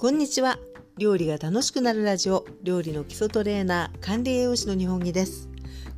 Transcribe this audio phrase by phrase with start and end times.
[0.00, 0.60] こんにちは。
[0.96, 5.48] 料理が楽しくなるラジオ料理の基礎トレーナー管理栄養士の日本木です。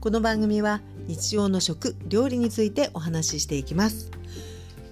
[0.00, 4.11] この番組は日常の食料理についてお話ししていきます。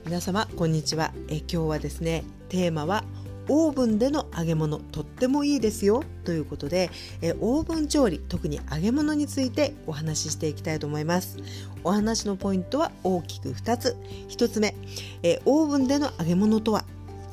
[0.04, 1.14] 皆様こんにちは。
[1.30, 3.02] え今日はですねテーマは
[3.48, 6.04] オーブンでの揚げ物とってもいいですよ。
[6.25, 6.90] ということで
[7.22, 11.38] えオーブン調理特に揚げ物についてお話ししていきたいと思います。
[11.82, 13.96] お話のポイントは大きく2つ。
[14.28, 14.74] 1つ目
[15.22, 16.84] えオーブンでの揚げ物とは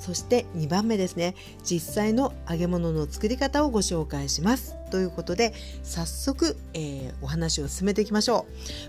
[0.06, 1.34] そして2番目ですね。
[1.64, 4.76] 実際の揚げ物の作り方をご紹介します。
[4.96, 8.46] ということで早速、えー、お話を進めていきましょ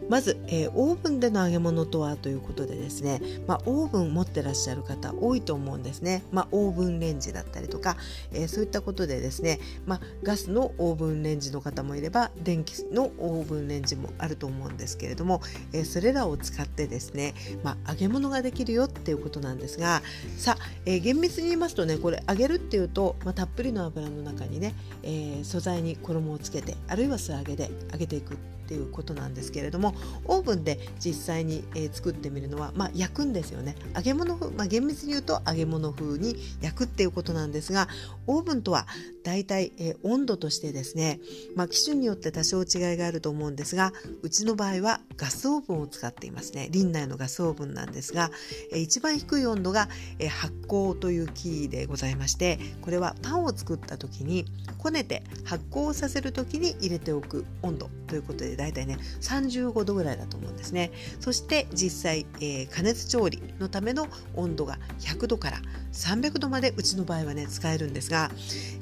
[0.06, 0.08] う。
[0.08, 7.96] まず、えー、オーブンでの揚げ物とはということでですね、まあ、オーブン持ってらっしゃる方多いと思うんですね、まあ、オーブンレンジだったりとか、
[8.32, 15.40] えー、そういったことでですね、まあ、ガスのオーブンレンジの方もいれば電気のオーブンレンジもあると思うんですけれども、
[15.72, 17.34] えそれらを使ってですね、
[17.64, 20.02] ま揚げ物ができるよっていうことなんですが
[20.36, 28.36] さあ、え厳密に言いますとねこれ揚げるっていうと、またっぷりの油の中にね、え素材に衣をつけてあるいは素揚げで揚げていく。
[28.66, 33.76] っていうことなんですけれどもオーブンで実際に、えー、作ってみるのは、まあ、焼くんですよね。
[33.94, 37.88] 揚げ物風、まあ、厳密に言うと揚げ物風に焼くっていうことなんですが
[38.26, 38.86] オーブンとは
[39.22, 41.20] 大体、えー、温度としてですね、
[41.54, 46.68] まあ、機種によって多少違いがあると思うんですがうちの場合はガスオーブンを使っていますね。
[46.72, 48.30] 林内のガスオーブンなんですが、
[48.72, 54.44] えー、一番低い温度が、えー、発酵というキーでございましてこれはパンを作った時に
[54.78, 60.90] こねて発酵させる時に入れておく温度ということでだいたいね35度ぐらいだと思うんですね。
[61.20, 65.58] そして実際、えー、加熱調理のための温度が100度から
[65.92, 68.30] 300度までうちの場合はね使えるんですが、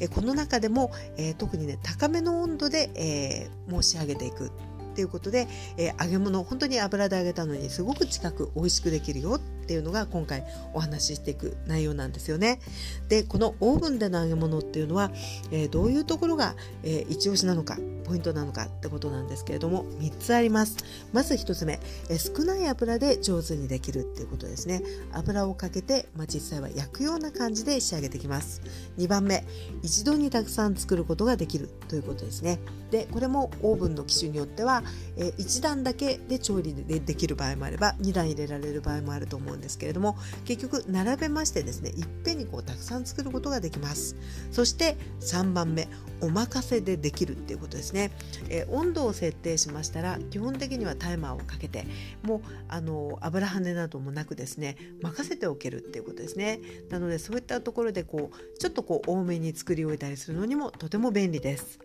[0.01, 4.51] えー、この中でも、えー、特にね高めの温度で、えー、申し上げていく
[4.95, 12.61] っていうことで、えー、揚げ物本当に油で揚げたのにすごく近く美味しくできるよっていうのが今回お話ししていく内容なんですよね。
[13.09, 15.11] でこのオーブンでの揚げ物っていうのは、
[15.51, 16.55] えー、どういうところが、
[16.85, 20.77] えー、一押しなのかポイントなのかってことなんですけれども3つあります。
[21.13, 21.81] まず1つ目
[22.11, 24.83] え少ない油で上手にできるっていうことですね。
[25.13, 28.61] 油をかけて、まあ、実際は焼くような感じで仕上げてきます。
[28.99, 29.45] 2番目
[29.83, 32.61] 一度にたくさん作ることができるということですね。
[32.91, 34.84] でこれもオーブンの機種によっては
[35.17, 44.17] え1段だけで調理でできる場合もあれば2段入れられる場合もあると思うんですけれども結局並べましてですねいっぺんにこうたくさん作ることができます。
[44.51, 45.89] そして3番目
[46.21, 48.11] お任せでできるっていうことですね、
[48.49, 51.87] えー、温度を設定しましたら基本的にはタイマーをかけて
[52.23, 56.61] もうあの油跳ねなどもなくですね任せておけるっていうことですね。
[56.89, 61.79] なのでそういったところでこうちょっとこう多めに作り終えたりするのにもとても便利です。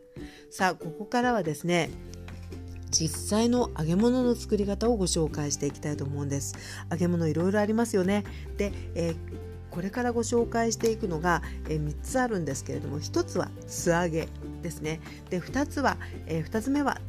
[0.49, 1.89] さあここからはですね
[2.91, 6.55] 実際の揚げ物の作り方をご紹介していきたいと思うんです。
[6.91, 8.23] 揚げ物いろいろありますよね。
[8.57, 14.27] で、えーこれからご紹介していくのが、えー、3つあるんですけれども1つは素揚げ
[14.61, 14.99] ですね。
[15.29, 16.99] で2つは、えー、2つ目は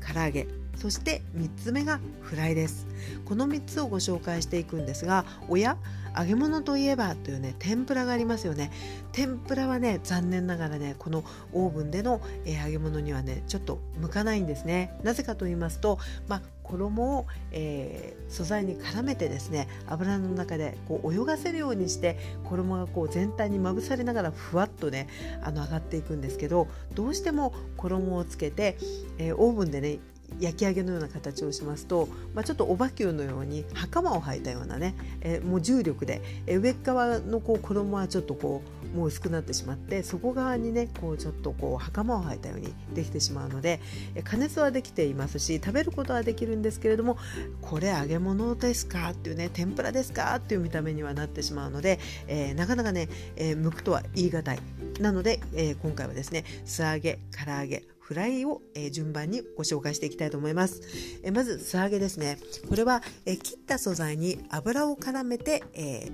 [0.00, 0.57] 唐揚げ。
[0.78, 2.86] そして3つ目がフライです。
[3.24, 5.76] この3つをご紹介していくんですがおや
[6.16, 8.70] 揚げ物といえばというね天ぷらがありますよね。
[9.12, 14.96] 天ぷらはね残念ながらねこのオーブンでの、えー、揚げ物にはねちょっと向かないんですね。
[15.02, 25.08] なぜかと言いますと、まあ、衣を、えー、素材に絡めてですね油の中でこう泳がせるようにして衣がこう全体にまぶされながらふわっとね
[25.42, 28.76] あの上がっていくんですけどどうしても衣をつけて、
[29.18, 29.98] えー、オーブンでね
[30.40, 38.62] 焼き上げのような形をしますと、まあ、ちょっとおばきゅうのように袴を履いたようなね、えー、もう重力で、えー、上側のこう衣はちょっとこ
[38.94, 43.80] うもう薄くなってしまって底側にねこうちょっとこう袴を履いたようにできてしまうので、
[44.14, 47.18] えー、加熱はできていますし食べることはできるんですけれども
[47.60, 49.10] これ揚げ物ですか？
[49.10, 50.36] っていうね天ぷらですか？
[50.36, 54.58] っていう見た目にはなってしまうので、えー、なかなかね、えー、剥くとは言い難い。
[55.00, 60.80] なので、えー、今回はですね素揚げ唐揚げフライを、えー、順番にご紹介していきたいと思います。
[61.22, 62.38] えー、まず素揚げですね。
[62.66, 66.08] これは、えー、切った素材に油を絡めて、え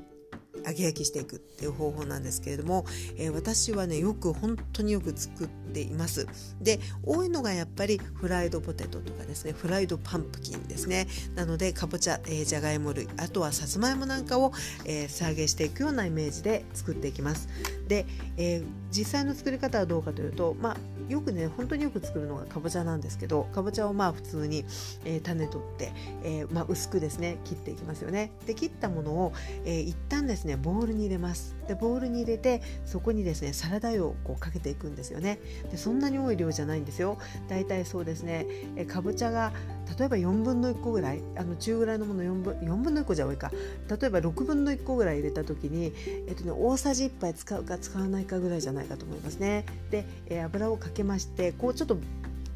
[0.66, 2.84] 揚げ焼きしていくっていう方法なんですけれども、
[3.16, 6.26] え私はねよく本当によく作っています。
[6.60, 11.06] で多いのがやっぱりフライドポテトとかですねフライドパンプキンですね。
[11.34, 14.52] なのでかぼちゃ、えー、じゃがいも類あとはさつまいもなんかを、
[14.84, 17.48] えー、素揚げしていくようなイメージで作っていきます。
[17.88, 20.76] で、えー、実際の作り方はどうかというとまあ
[21.08, 24.64] よくね本当によく作るのがかぼちゃなんですけどかぼちゃをまあ普通に、
[25.04, 25.92] えー、種取って、
[26.22, 28.30] えー、まあ、薄くですね切っていきますよね。
[28.46, 29.32] で切ったものを、
[29.64, 31.56] えー、一旦ですですねボウルに入れます。
[31.66, 35.38] でボウルに入れてそこにですねサラダ油をこうかけていくんですよね。
[35.70, 37.18] でそんなに多い量じゃないんですよ。
[37.48, 38.46] だいたいそうですね
[38.76, 39.52] えかぼちゃが
[39.98, 43.50] 例えば4分の1個ぐらいあの中ぐらいのもの4分 ,4 分の1個じゃ多いか。
[43.88, 45.92] 例えば6分の1個ぐらい入れた時に、
[46.28, 49.64] えっとね、大さじ1杯使うか使わないかぐらいじゃないかと思いますね。
[49.90, 51.98] で、え油をかけましてこうちょっと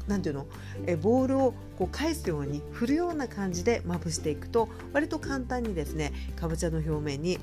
[0.09, 0.47] なんていうの？
[0.87, 7.39] えボールをこう返すように振るような感じでまぶしていくと割と簡単にですねかぼちゃの表面に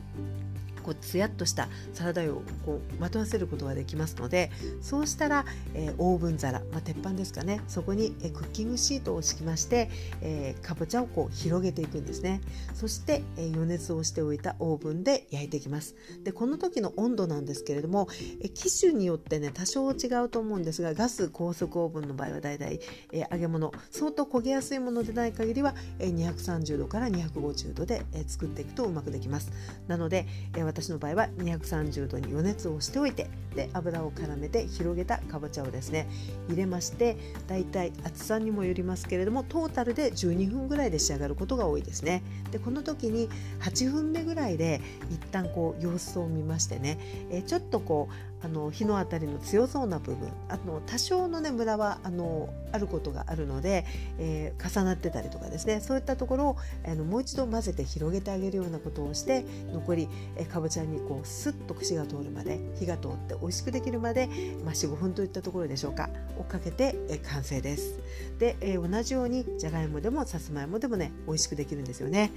[0.86, 4.50] こうツヤっとしたサラダ油をこうまとわせることができますので
[4.80, 5.44] そうしたら、
[5.74, 7.60] えー、オーブン皿、まあ、鉄板ですかね。
[7.66, 9.90] そこに、えー、クッキングシートを敷きまして、
[10.22, 12.40] えー、かぼちゃをこう広げていくんですね。
[12.74, 15.96] そして、えー、余熱をしておいたオーブンで焼いていきます。
[16.22, 18.08] でこの時の温度なんですけれども、
[18.40, 22.80] えー、機種によってね多少違うと思うんですがガス高速オーブンの場合はだいたい、
[23.12, 29.50] えー、揚げ物相当焦げやすいものでない限りは、えー、230度から250度で、えー、作っていくとうまくできます。
[29.88, 36.06] なので、えー、私の場合は230度に余熱をしておいてで油を絡めて広げたかぼちゃをですね
[36.48, 37.16] 入れまして
[37.48, 42.22] だいたい厚さにもよりますけれどもトータルで12分ぐらいで仕上がることが多いですね。
[42.50, 43.30] でこの時に
[43.60, 46.98] 8分目ぐらいで一旦こう様子を見ましてね、
[47.30, 53.86] えちょっとこうあの日の当たりの強そうな部分あの多少のねムラはあのあることがあるので、
[54.18, 56.56] えー、重なってたりとかですねそういったところを
[56.86, 64.28] あのもう一度混ぜて広げてあげるようなことをして残りえかぼちゃにこうスッと串が通るまで火が通って美味しくできるまで、
[64.64, 66.08] まあ、45分といったところでしょうか
[66.38, 67.98] をかけてえ完成です。
[68.38, 72.30] で、えー、同じようにじゃがいもでもさつまいもでもね美味しくできるんですよね。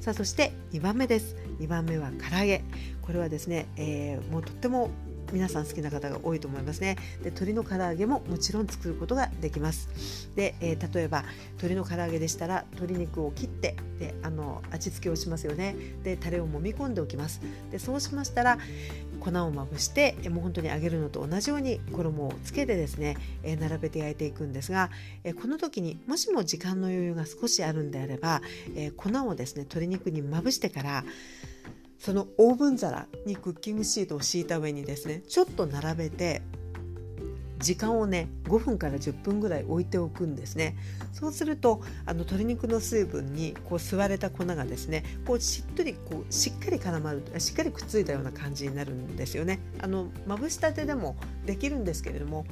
[0.00, 1.36] さあそして2番目です。
[1.60, 2.64] 2番目は唐揚げ。
[3.02, 4.90] これはですね、えー、もうとっても
[5.34, 6.94] 皆さん好きな方が多いと思いますね。
[7.18, 10.30] で鶏の唐揚げももちろん作ることができます。
[10.36, 11.24] で、えー、例えば
[11.56, 15.74] 鶏の唐揚げでしたら鶏肉を切ってであの味付けをしますよね。
[16.04, 17.40] でタレを揉み込んでおきます。
[17.72, 18.58] でそうしましたら
[19.18, 24.90] 粉をまぶしてもう本当に揚げるのと同じように衣をつけてですね、え、並べて焼いていくんですが、
[25.24, 28.42] え、この時にもしも時間の余裕が少しあるんであれば、
[28.76, 31.04] え粉をですね鶏肉にまぶしてから
[31.98, 36.42] そのオーブン皿にクッキングシートを敷いた上にですねちょっと並べて
[37.58, 40.76] 時間をね5分から10分ぐらい置いておくんですね。
[41.12, 49.60] そうするとあの鶏肉の水分にこう吸われた粉がですねこうしっとりこうしっかり絡まるしっかりくっついたような感じになるんですよね。
[49.80, 51.16] あのまぶしたてでも
[51.46, 52.44] できるんですけれども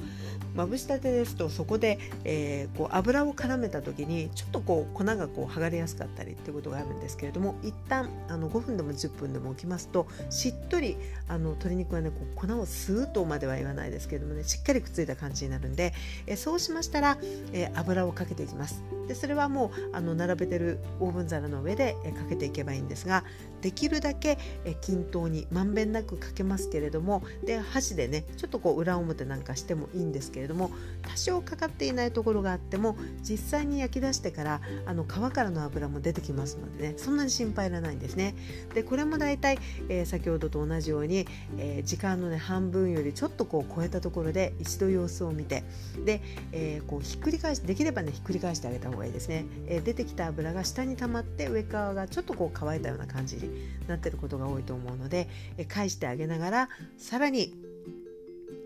[0.55, 10.97] まぶしたてですとそこで、えー、こう油を絡めた時にちょっとこう粉がこう剥がれやすかったりっていうことがあるんですけれども一旦あの5分でも10分でも置きますとしっとり
[11.27, 15.93] あの鶏肉はねこう粉を吸うとまでは言わないですけれどもねしっかりくっついた感じになるんで、
[16.27, 17.17] え、そうしましたら、
[17.51, 18.81] え、油をかけていきます。
[19.07, 23.23] でそれはもうあの並べてるオーブン皿の上で、え、かけていけばいいんですが
[23.63, 24.37] できるだけ、
[24.81, 30.69] 均等にまんべんなくかけますけれどもで箸でねちょっとこう裏表なんかしてもいいんですけれども
[31.01, 38.35] 多少かかっていないところがあっても実際に焼き出してからあの皮からの油も出てきますのでねそんなに心配いらないんですね。
[38.73, 39.57] でこれも大体、
[39.87, 41.25] えー、先ほどと同じように、
[41.57, 45.63] えー、時間のね半分よりちょっとこう超えたところで一度様子を見て
[46.03, 46.21] で、
[46.51, 53.49] えー、こうひっくり返しできればねひっくり返してあげた方がいいですね、え出てきた油が下に溜まって上側がちょっとこう乾いたような感じに
[53.87, 55.27] なってることが多いと思うので、
[55.57, 57.53] え返してあげながらさらに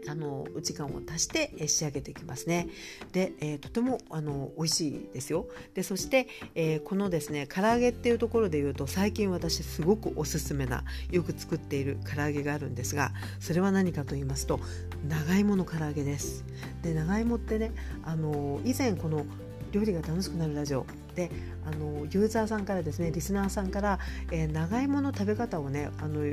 [0.07, 2.67] あの時間を足して仕上げていきますね。
[3.11, 5.47] で、えー、とてもあの美味しいですよ。
[5.73, 14.59] でそして、えー、このですね唐揚げっていうところで言うと最近私すごくおすすめなよく作っている唐揚げがあるんですがそれは何かと言いますと
[15.07, 16.45] 長芋の唐揚げです。
[16.81, 17.71] で長芋ってね
[18.03, 19.25] あの以前この
[19.71, 20.85] 料理が楽しくなるラジオ
[21.17, 21.31] で
[21.65, 23.99] あのユーザーさんからですねリスナーさんから、
[24.31, 26.23] えー、長芋の食べ方をねあの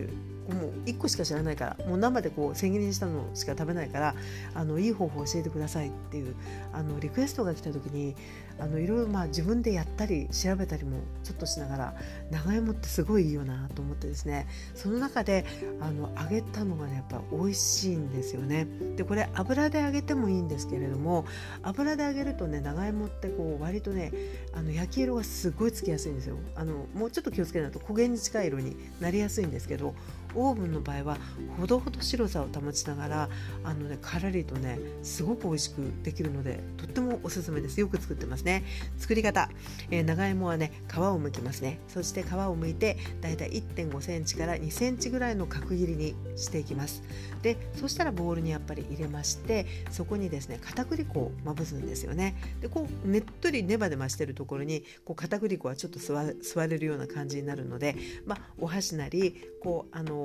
[0.48, 4.14] もう1個しか知らないからもう生でこう千切りにしたのしか食べないから
[4.54, 6.34] あのいい方法教えてくださいっていう
[6.72, 8.14] あのリクエストが来た時に
[8.58, 11.94] あのいろいろまあ自分でやったり調べたりもちょっとしながら
[12.30, 15.44] 長芋ってすごいいいよなと思ってですねその中で
[15.80, 18.66] あの揚げたのがねやっぱ美味しいんですよね。
[18.96, 21.24] でこれ油で揚げてもいいんですけれども
[21.62, 24.12] 油で揚げるとね長芋ってこう割とね
[24.52, 26.36] あの焼き色がすごいつきやすいんですよ。
[26.54, 29.94] あのもうちょっと気をつけないと焦げに近い色になりやすいんですけど
[30.34, 31.18] オーブンの場合は
[31.58, 33.28] ほどほど白さを保ちながら
[33.62, 37.80] あのねカラリとねすごく美味しくできるのでとってもおすすめです。
[37.80, 38.64] よく作ってますね。
[38.98, 39.48] 作り方、
[39.90, 41.80] えー、長芋はね皮を剥きますね。
[41.88, 47.02] そして皮を剥いてだいたい1.5センチから2センチぐらいの角切りにしていきます。
[47.42, 52.36] でそしたらボウルにやっぱり入れましてそこにですね片栗粉をまぶすんですよね。
[52.60, 60.23] でこうねっとりネバネバしてるところにこう片栗粉はちょっと吸われるような感じになるので、まあ、お箸なりこうあの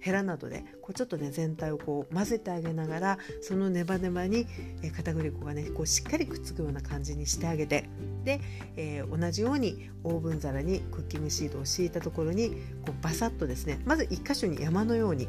[0.00, 4.46] ヘラなどでこうちょっとね全体をこう混ぜてあげながらそのネバネバに、
[4.82, 7.88] え片栗粉がねこうしっかりくっつくような感じにしてあげて
[8.24, 8.40] で、
[8.76, 12.50] えー、同じようにオーブン皿にクッキングシートを敷いたところに
[12.84, 15.28] こうバサッとですねまず1箇所に山のように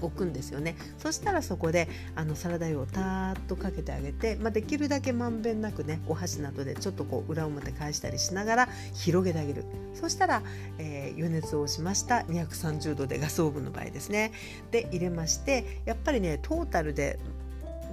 [0.00, 0.76] 置くんですよね。
[0.98, 9.64] そしたらそこであのサラダ油をたーっとかけてあげて、まあ、できるだけまんべんなくねお箸などでちょっとこう裏表返したりしながら広げてあげる。
[9.94, 10.42] そしたら、
[10.78, 14.32] えー、余熱をしました230度でガスオーブンの場合ですね。
[14.70, 17.18] で入れましてやっぱりねトータルで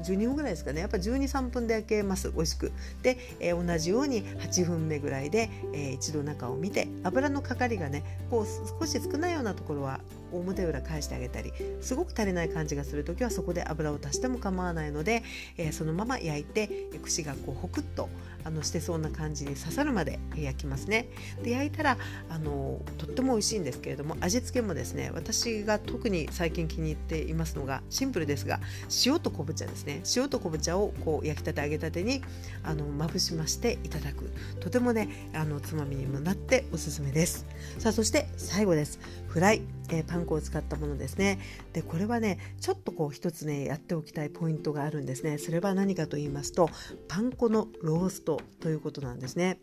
[0.04, 0.82] 12分ぐらいですかね。
[0.82, 2.32] やっぱ12、3分で焼けます。
[2.32, 2.72] 美味しく。
[3.02, 8.46] で、えー、同じように8分目ぐらいで、えー、一度中を見て油のかかりがねこう
[8.80, 10.00] 少し少ないようなところは
[10.32, 15.24] 表裏返してあげたりすごく足りない感じがする時はそこで油を足しても構わないので、
[15.58, 18.10] えー、そのまま焼いて串がこうホクッと
[18.44, 21.10] あのしてそうな感じに刺さるまで焼きますね。
[21.44, 21.98] で焼いたら
[22.30, 28.62] あのとっても美味しいんですけれども味付けもですね私が特に最近気に入っていますのがシンプルですが
[29.06, 30.02] 塩と昆布茶ですね。
[30.16, 32.22] 塩と昆布茶をこう焼きたて揚げたてに
[32.64, 34.32] あのまぶしましていただく。
[34.62, 37.46] とてもねあのつまみにもなっておすすめです。
[37.80, 39.00] さあそして最後です。
[39.38, 41.38] フライ、えー、パン粉を使ったものですね。
[41.72, 45.38] でこれはねちょっとこう一つねやっておきたいポイントがあるんですね。
[45.38, 46.72] それは何かと言いますと
[47.08, 49.60] パン粉のローストということなんですね。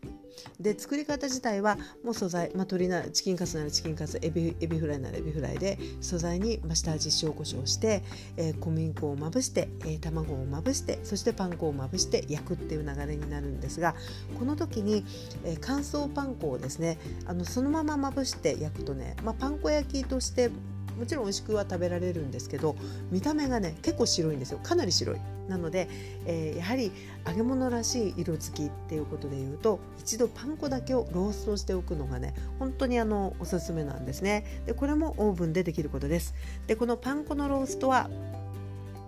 [0.61, 8.03] で作り方自体はもう素材、まあ、鶏なチキンカツならチキンカツエビエビフライならエビフライで素材に下味塩コショウして、
[8.37, 13.95] えー、小麦粉をまぶして、えー、卵をまぶしてそしてパン粉をまぶして焼くっていう流れになるんですが
[14.39, 15.05] この時に、
[15.45, 20.51] えー、乾燥パン粉をですねあのそのまままぶして焼くとね、まあ、パン粉焼きとして
[20.99, 22.77] もちろん美味しくは食べられるんですけど
[23.11, 24.59] 見た目がね結構白いんですよ。
[24.63, 25.21] かなり白い。
[25.49, 25.89] なので、
[26.25, 26.91] えー、やはり
[27.27, 34.63] 揚げ物らしい色付きっていうことでいうと一度パン粉だけをローストしておくのがね本当にあのおすすめなんですね。
[34.67, 36.35] でこれもオーブンでできることです。
[36.67, 38.09] でこのパン粉のローストは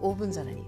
[0.02, 0.62] オーブン皿に、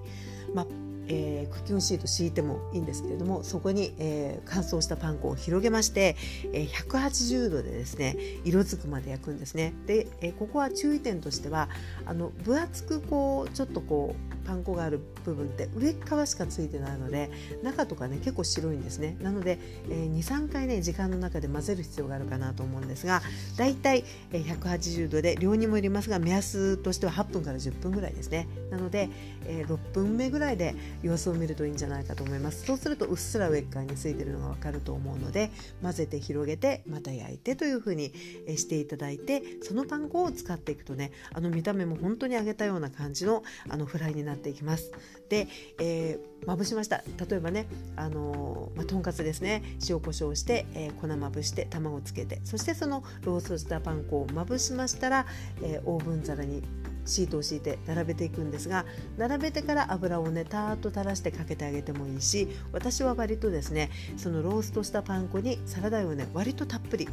[0.54, 0.66] まあ
[1.08, 6.16] えー、クッキングシート敷いてもいいんですけれどもそこに、えー、乾燥したパン粉を広げまして、
[6.52, 9.74] えー、180度でですね色づくまで焼くんですね。
[9.86, 11.68] で、えー、ここは注意点としては
[12.06, 17.30] あの分厚くこうちょっとこうパン粉がある部分って上側しかついてないので
[17.62, 19.16] 中とかね結構白いんですね。
[19.20, 19.58] なので、
[19.90, 23.22] えー、23回ね時間の中で混ぜる必要があるかなと思うんですが
[23.56, 28.48] だいたい180度で量にもよりますが目安としては8分から10分ぐらいですね。
[28.70, 29.10] なので、
[29.46, 32.64] えー、6分目ぐらいで様子を見るといいんじゃないかと思います。
[32.66, 35.50] そうするとうっすら上側についてるのがわかると思うので
[35.82, 38.12] 混ぜて広げてまた焼いてというふうに
[38.56, 44.92] していただいてそのパン粉を使っていくとねあの見た目も本当に揚げたような感じのあのフライになっていきます。
[45.28, 47.02] で、えー、まぶしました。
[47.28, 49.62] 例えばね、あのー、まあ、とんかつですね。
[49.88, 55.26] 塩コショウして、えー、粉まぶして卵つけてそしてそのローストしたパン粉をまぶしましたら、
[55.62, 56.62] えオーブン皿に
[57.08, 58.84] シートを敷いて並べていくんですが
[59.16, 67.08] 並べてから油をねたーっと垂らしてかけてあげてもいいし私は割とですねそのローストしたパン粉にサラダ油をね割とたっぷり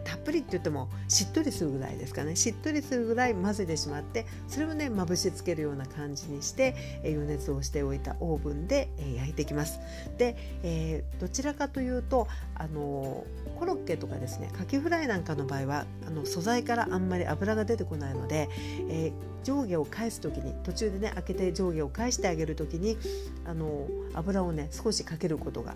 [0.00, 2.36] たっぷりって言ってもしっとりするぐらいですかね。
[2.36, 6.74] しっとりするぐらい混ぜてしまってそれをねまぶしつけるような感じにして
[7.04, 9.80] 余熱をしておいたオーブンで焼いていきます。
[10.18, 13.24] で、えー、どちらかというとあの
[13.58, 18.48] コロッケとかですねカキフライなんかの場合はあの素材からあんまり油が出てこないので、
[18.88, 22.96] えー、上下を返す時に途中でね開けて上下を返してあげる時に
[23.44, 25.74] あの油をね少しかけることが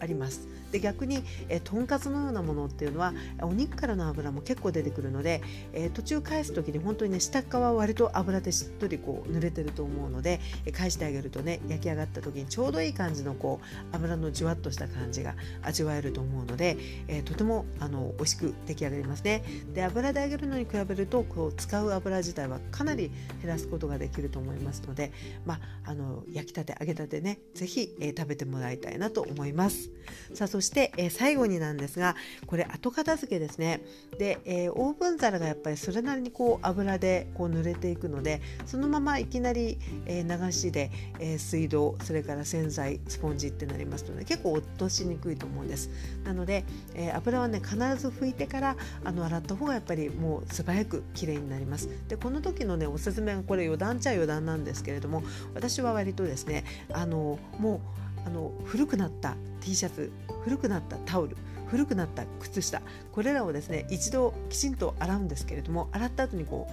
[0.00, 5.42] ありますで逆に、えー、とんかつのようなものっていうのはお肉からの油も結構出てくるので、
[5.72, 16.76] えー、途中返す時に本当にね下側は割と油でしっとりこう濡れてると思うので、え、返してあげるとね焼き上がった時にちょうどいい感じのこう油のじゅわっとした感じが味わえると思うので、
[17.08, 19.42] えー、とてもあの美味しく出来上がりますね
[19.74, 23.10] で油で揚げるのに比べるとこう使う油自体はかなり
[23.42, 25.12] 減らすことができると思いますので、
[25.44, 29.89] まあ、あの焼きたて揚げたてね是非、えー、食べてもらいたいなと思います。
[30.34, 32.16] さあそして、えー、最後になんですが
[32.46, 33.80] これ後片付けですね。
[34.18, 45.90] で、えー、オーブン皿がやっぱりそれなりにこう油でこう濡れていくのでそのままいきなり、えー、流しで、え水道それから洗剤スポンジってなりますとね結構落としにくいと思うんです。
[46.24, 51.88] なので、え油はね必ず拭いてからあの洗った方がやっぱりもう素早くきれいになります。
[52.08, 55.22] でこの時のねおすすめはこれ余談ちゃ余談なんですけれども
[55.54, 57.80] 私は割とですねあのもう
[58.26, 60.10] あの古くなった T シャツ
[60.44, 61.36] 古くなったタオル
[61.66, 62.82] 古くなった靴下。
[63.12, 66.72] これらをですね一度きちんと洗うんですけれども洗った後にこう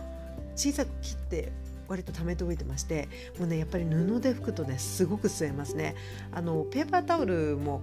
[0.55, 1.51] 小さく切って
[1.87, 3.07] 割と貯めておいてまして
[3.39, 5.95] もうねやっぱり布で拭くとねすごく吸えますね。
[6.31, 7.81] あのペーパータオルも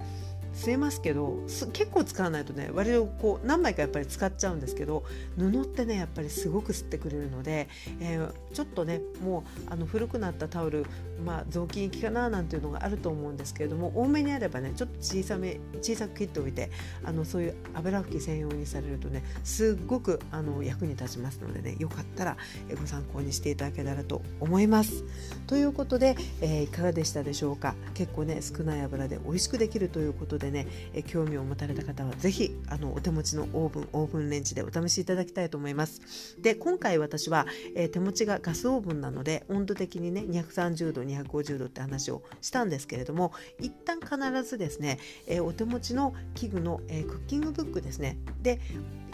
[0.55, 1.41] 吸えますけど
[1.73, 5.05] 結構使わないとね割とこう何枚かやっぱり使っちゃうんですけど
[5.37, 7.69] 布ってねやっぱりすごく吸ってくれるので、
[8.01, 10.87] えー、ちょっとねもうあの古くなったタオル、
[11.25, 16.71] まあ、雑巾行きかななんていうのがあると思うんですけれども多めにあればねちょっと小さめ小さく切っておいて
[17.05, 22.37] あのそういう油拭き専用にされるとねすっごくあの役に立ちますのでねよかったら
[22.81, 25.05] ご参考にしていただけたらと思います。
[25.47, 27.75] ということで、えー、いかがでしたでしょうか？
[27.95, 36.37] 結構ね少ない油で美味しくできるということででね、え興味を持たれた方は是非あのお手持ちのオーブンオーブンレンジでお試しいただきたいと思います。
[36.41, 48.19] で今回私は、え手持ちがガスオーブンなので温度的にね230度250度って話をしたんですけれども一旦必ずですね、えお手持ちの器具の、えクッキングブックですね。
[48.43, 48.61] で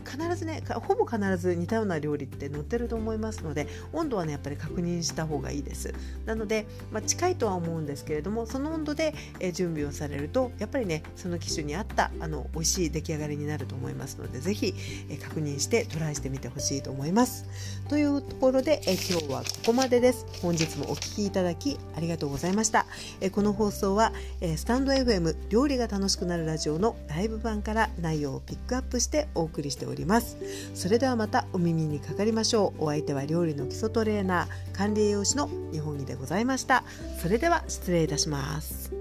[0.05, 5.95] 必ずねほぼ必ず似たような料理って載ってると思いますので温度はねやっぱり確認した方がいいです。
[6.27, 9.15] なので、まあ、近いとは思うんですけれどもその温度で、
[9.53, 14.75] 準備をされるとやっぱりねその機種に合ったあの美味しい出来上がりになると思いますので是非、
[15.23, 17.47] 確認してトライしてみてほしいと思います。
[17.89, 20.27] というところで、え今日はここまでです。
[20.43, 22.87] 本日もお聴きいただきありがとうございました、
[23.21, 29.90] えこの放送は、えスタンド FM 料理が楽しくなるラジオのライブ版から内容をピックアップしてお送りしております。
[29.91, 30.37] おります。
[30.75, 32.85] それではまたお耳にかかりましょう。
[32.85, 36.85] お相手は料理の基礎トレーナー管理栄養士の日本木でございました。
[37.21, 39.00] それでは失礼いたします。